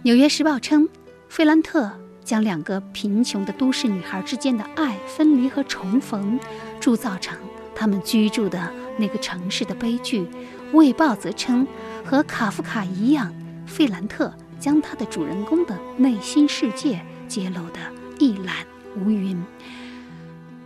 [0.02, 0.88] 纽约时报》称，
[1.28, 1.90] 费兰特
[2.22, 6.38] 将两个贫穷的都市女孩之间的爱、分离和重逢，
[6.80, 7.36] 铸造成
[7.74, 10.20] 他们居住的那个城市的悲剧。
[10.72, 11.66] 《卫报》则称，
[12.04, 13.32] 和卡夫卡一样，
[13.66, 17.78] 费兰特将他的主人公的内心世界揭露得
[18.18, 18.56] 一览
[18.96, 19.36] 无余。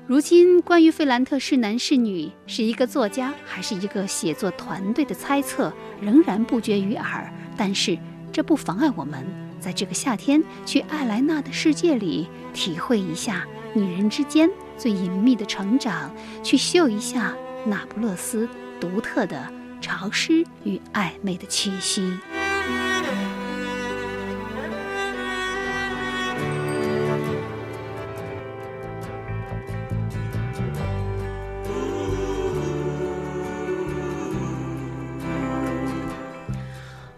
[0.06, 7.32] 如今，关于费兰特是男是女，是一个作家还是一个写作团队的猜测，仍然不绝于耳。
[7.56, 7.96] 但是，
[8.32, 9.24] 这不妨碍我们
[9.60, 14.50] 在这个夏天去艾莱娜的世界里，体会一下女人之间
[14.80, 16.10] 最隐秘的成长，
[16.42, 17.34] 去嗅一下
[17.66, 18.48] 那不勒斯
[18.80, 19.52] 独特的。
[19.82, 22.02] 潮湿与暧昧的气息。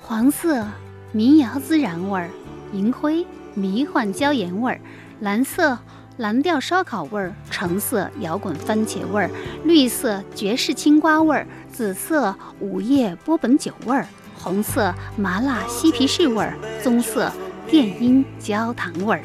[0.01, 0.65] 黄色
[1.11, 2.31] 民谣孜然味儿，
[2.73, 4.81] 银灰迷幻椒盐味儿，
[5.19, 5.77] 蓝色。
[6.19, 9.31] 蓝调烧烤味儿，橙色摇滚番茄味儿，
[9.65, 14.07] 绿色爵士青瓜味儿，紫色午夜波本酒味儿，
[14.39, 17.33] 红色麻辣西皮士味儿，棕色
[17.67, 19.23] 电音焦糖味儿。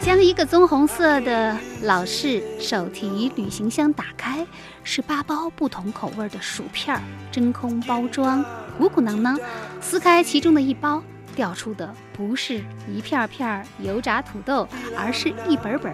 [0.00, 4.46] 将一个棕红色的老式手提旅行箱打开，
[4.82, 8.44] 是八包不同口味的薯片儿，真空包装，
[8.78, 9.38] 鼓鼓囊囊。
[9.80, 11.02] 撕开其中的一包，
[11.40, 15.90] 掉出的不是一片片油炸土豆，而是一本本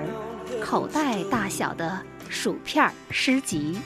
[0.60, 1.96] 口袋大小的
[2.28, 3.78] 薯片诗集。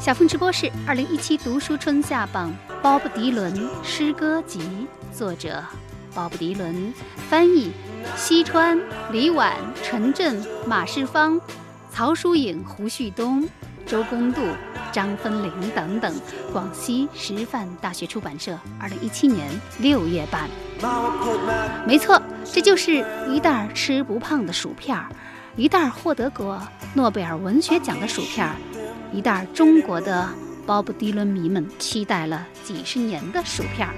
[0.00, 2.52] 小凤直播室二零一七读书春夏榜，
[2.82, 3.54] 鲍勃迪伦
[3.84, 5.62] 诗歌集，作者
[6.12, 6.92] 鲍勃迪伦，
[7.30, 7.70] 翻译
[8.16, 8.76] 西川、
[9.12, 9.54] 李婉、
[9.84, 11.40] 陈震、马世芳、
[11.88, 13.48] 曹淑颖、胡旭东、
[13.88, 14.42] 周公度、
[14.92, 16.14] 张芬玲等等。
[16.52, 20.48] 广西师范大学出版社二零一七年六月版。
[21.86, 25.08] 没错，这就是一袋吃不胖的薯片儿。
[25.56, 26.62] 一袋获得过
[26.94, 28.48] 诺贝尔文学奖的薯片，
[29.12, 30.28] 一袋中国的
[30.64, 33.88] 鲍勃迪伦迷们期待了几十年的薯片。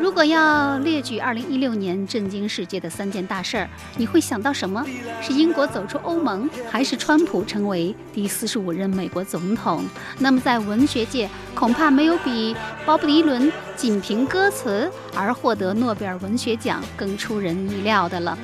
[0.00, 4.82] 如果要列举2016年震惊世界的三件大事儿，你会想到什么？
[5.20, 9.84] 是英国走出欧盟，还是川普成为第四十五任美国总统？
[10.18, 18.36] 那么在文学界，恐怕没有比鲍勃迪伦仅凭歌词而获得诺贝尔文学奖更出人意料的了。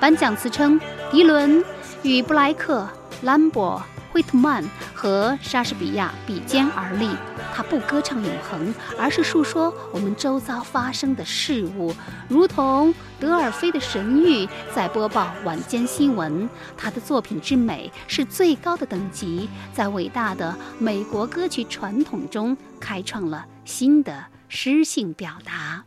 [0.00, 0.80] 颁奖词称，
[1.12, 1.64] 迪伦
[2.02, 2.88] 与布莱克、
[3.22, 3.80] 兰博。
[4.14, 4.62] 惠特曼
[4.94, 7.10] 和莎士比亚比肩而立，
[7.52, 11.92] 他不歌唱永恒，而是述说我们周遭发生的事物，
[12.28, 16.48] 如同德尔菲的神谕在播报晚间新闻。
[16.76, 25.84] 他的作品之美是最高的等级，在伟大的美国歌曲传统中开创了新的诗性表达。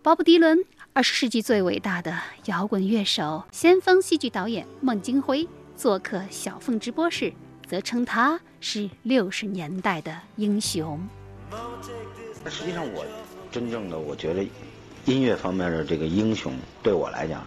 [0.00, 5.48] 鲍勃迪伦，二十世纪最伟大的摇滚乐手，先锋戏剧导演孟京辉。
[5.78, 7.32] 做客小凤直播室，
[7.64, 11.00] 则称他是六十年代的英雄。
[12.42, 13.06] 那实际上，我
[13.52, 14.44] 真正的我觉得，
[15.04, 16.52] 音乐方面的这个英雄，
[16.82, 17.46] 对我来讲，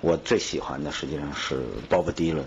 [0.00, 2.46] 我最喜欢的实际上是鲍勃迪伦。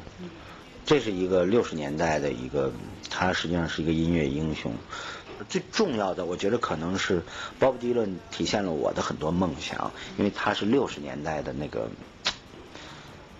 [0.85, 2.71] 这是一个六十年代的一个，
[3.09, 4.71] 他实际上是一个音乐英雄。
[5.49, 7.21] 最重要的，我觉得可能是
[7.59, 11.89] 鲍勃迪伦体现了我的很多梦想，因为他是六十年代的那个。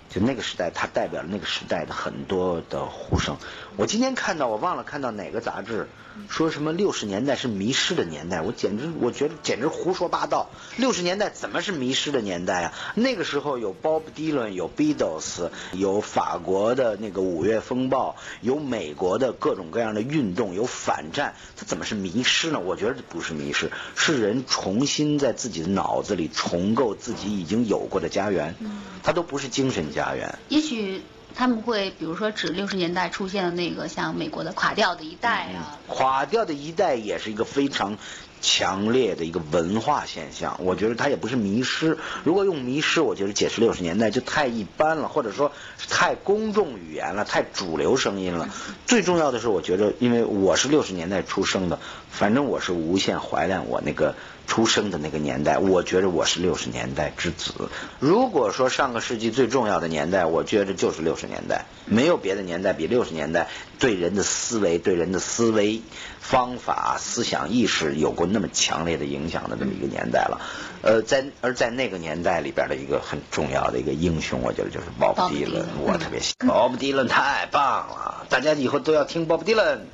[0.10, 3.38] 就那个时代，它代表了那个时代的很多的呼声。
[3.78, 5.88] 我今天看到，我忘了看到哪个杂志。
[6.28, 8.42] 说什么六十年代是迷失的年代？
[8.42, 10.50] 我简直我觉得简直胡说八道。
[10.76, 12.74] 六十年代怎么是迷失的年代啊？
[12.96, 22.60] 那个时候有 Bob Dylan，有 Beatles，有法国的那个五月风暴，有美国的各种各样的运动，有反战，它怎么是迷失呢？
[22.60, 28.56] 我觉得不是迷失，是人重新在自己的脑子里重构自己已经有过的家园。
[29.04, 30.38] 它都不是精神家园。
[30.50, 31.02] 也许。
[31.36, 37.98] 他们会比如说指六十年代出现的那个像美国的垮掉的一代啊，垮掉的一代也是一个非常
[38.42, 40.60] 强烈的一个文化现象。
[40.60, 41.98] 我觉得它也不是迷失。
[42.26, 45.54] 如果用迷失，我觉得解释六十年代就太一般了，或者说
[45.88, 48.50] 太公众语言了，太主流声音了。
[48.86, 51.80] 最重要的是，我觉得因为我是六十年代出生的，
[52.10, 54.16] 反正我是无限怀念我那个。
[54.50, 57.70] 出生的那个年代，我觉得我是六十年代之子。
[58.00, 63.48] 如果说上个世纪最重要的年代，我觉得就是六十年代，没有别的年代比六十年代
[63.78, 65.82] 对人的思维、对人的思维
[66.20, 70.42] 方法、思想意识有过那么强烈的影响的这么一个年代了。
[70.82, 76.48] 呃，在而在那个年代里边的一个很重要的一个英雄，我觉得就是鲍勃迪伦，我特别喜欢。
[76.50, 79.86] 鲍勃迪伦太棒了，大家以后都要听鲍勃迪伦。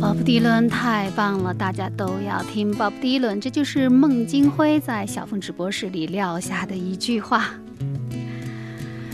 [0.00, 3.38] 鲍勃迪伦太棒了，大家都要听鲍勃迪伦。
[3.38, 7.50] 这就是孟京辉在小凤直播室里撂下的一句话。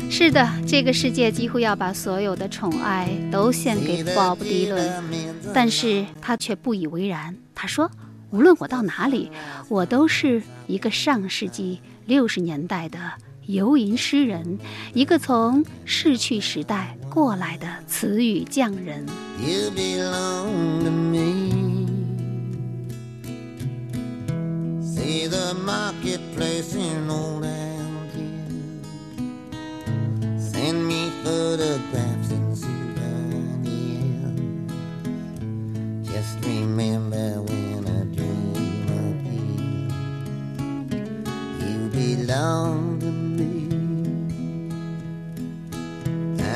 [0.08, 5.04] 是的，这个世界几乎要把所有的宠爱都献给鲍勃迪伦，
[5.52, 7.36] 但是他却不以为然。
[7.52, 7.90] 他说
[8.30, 9.32] ：“无论我到哪里，
[9.68, 12.98] 我都是一个上世纪六十年代的。”
[13.46, 14.58] 游吟诗人，
[14.92, 19.06] 一个从逝去时代过来的词语匠人。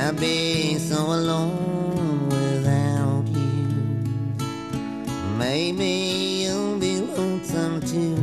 [0.00, 3.68] I'll be so alone without you.
[5.38, 8.16] Maybe you'll be lonesome too.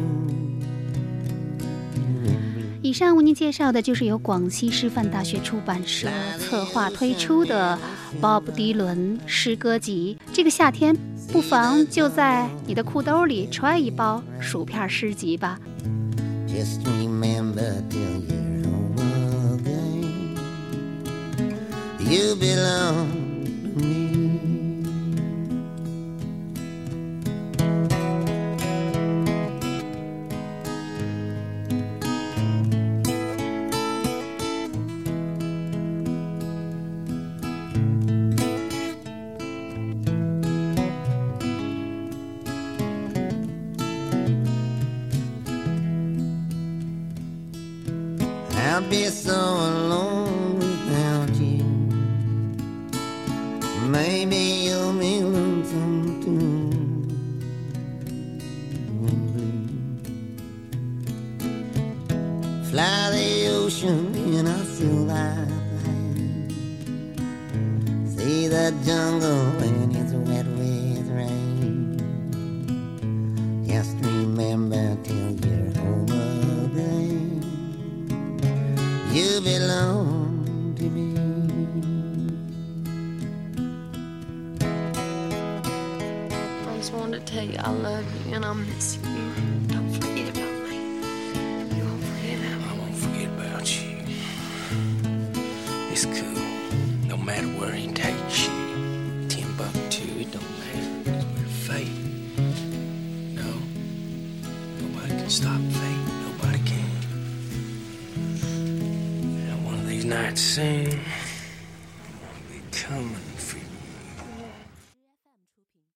[2.81, 6.07] 以上为您介绍的就是由广西师范大学出版社
[6.39, 7.77] 策划推出的
[8.19, 10.17] 《鲍勃·迪伦诗歌集》。
[10.33, 10.97] 这个夏天，
[11.31, 15.59] 不妨就在你的裤兜里揣一包薯片诗集吧。
[16.47, 18.56] Just remember till you
[22.09, 23.16] You belong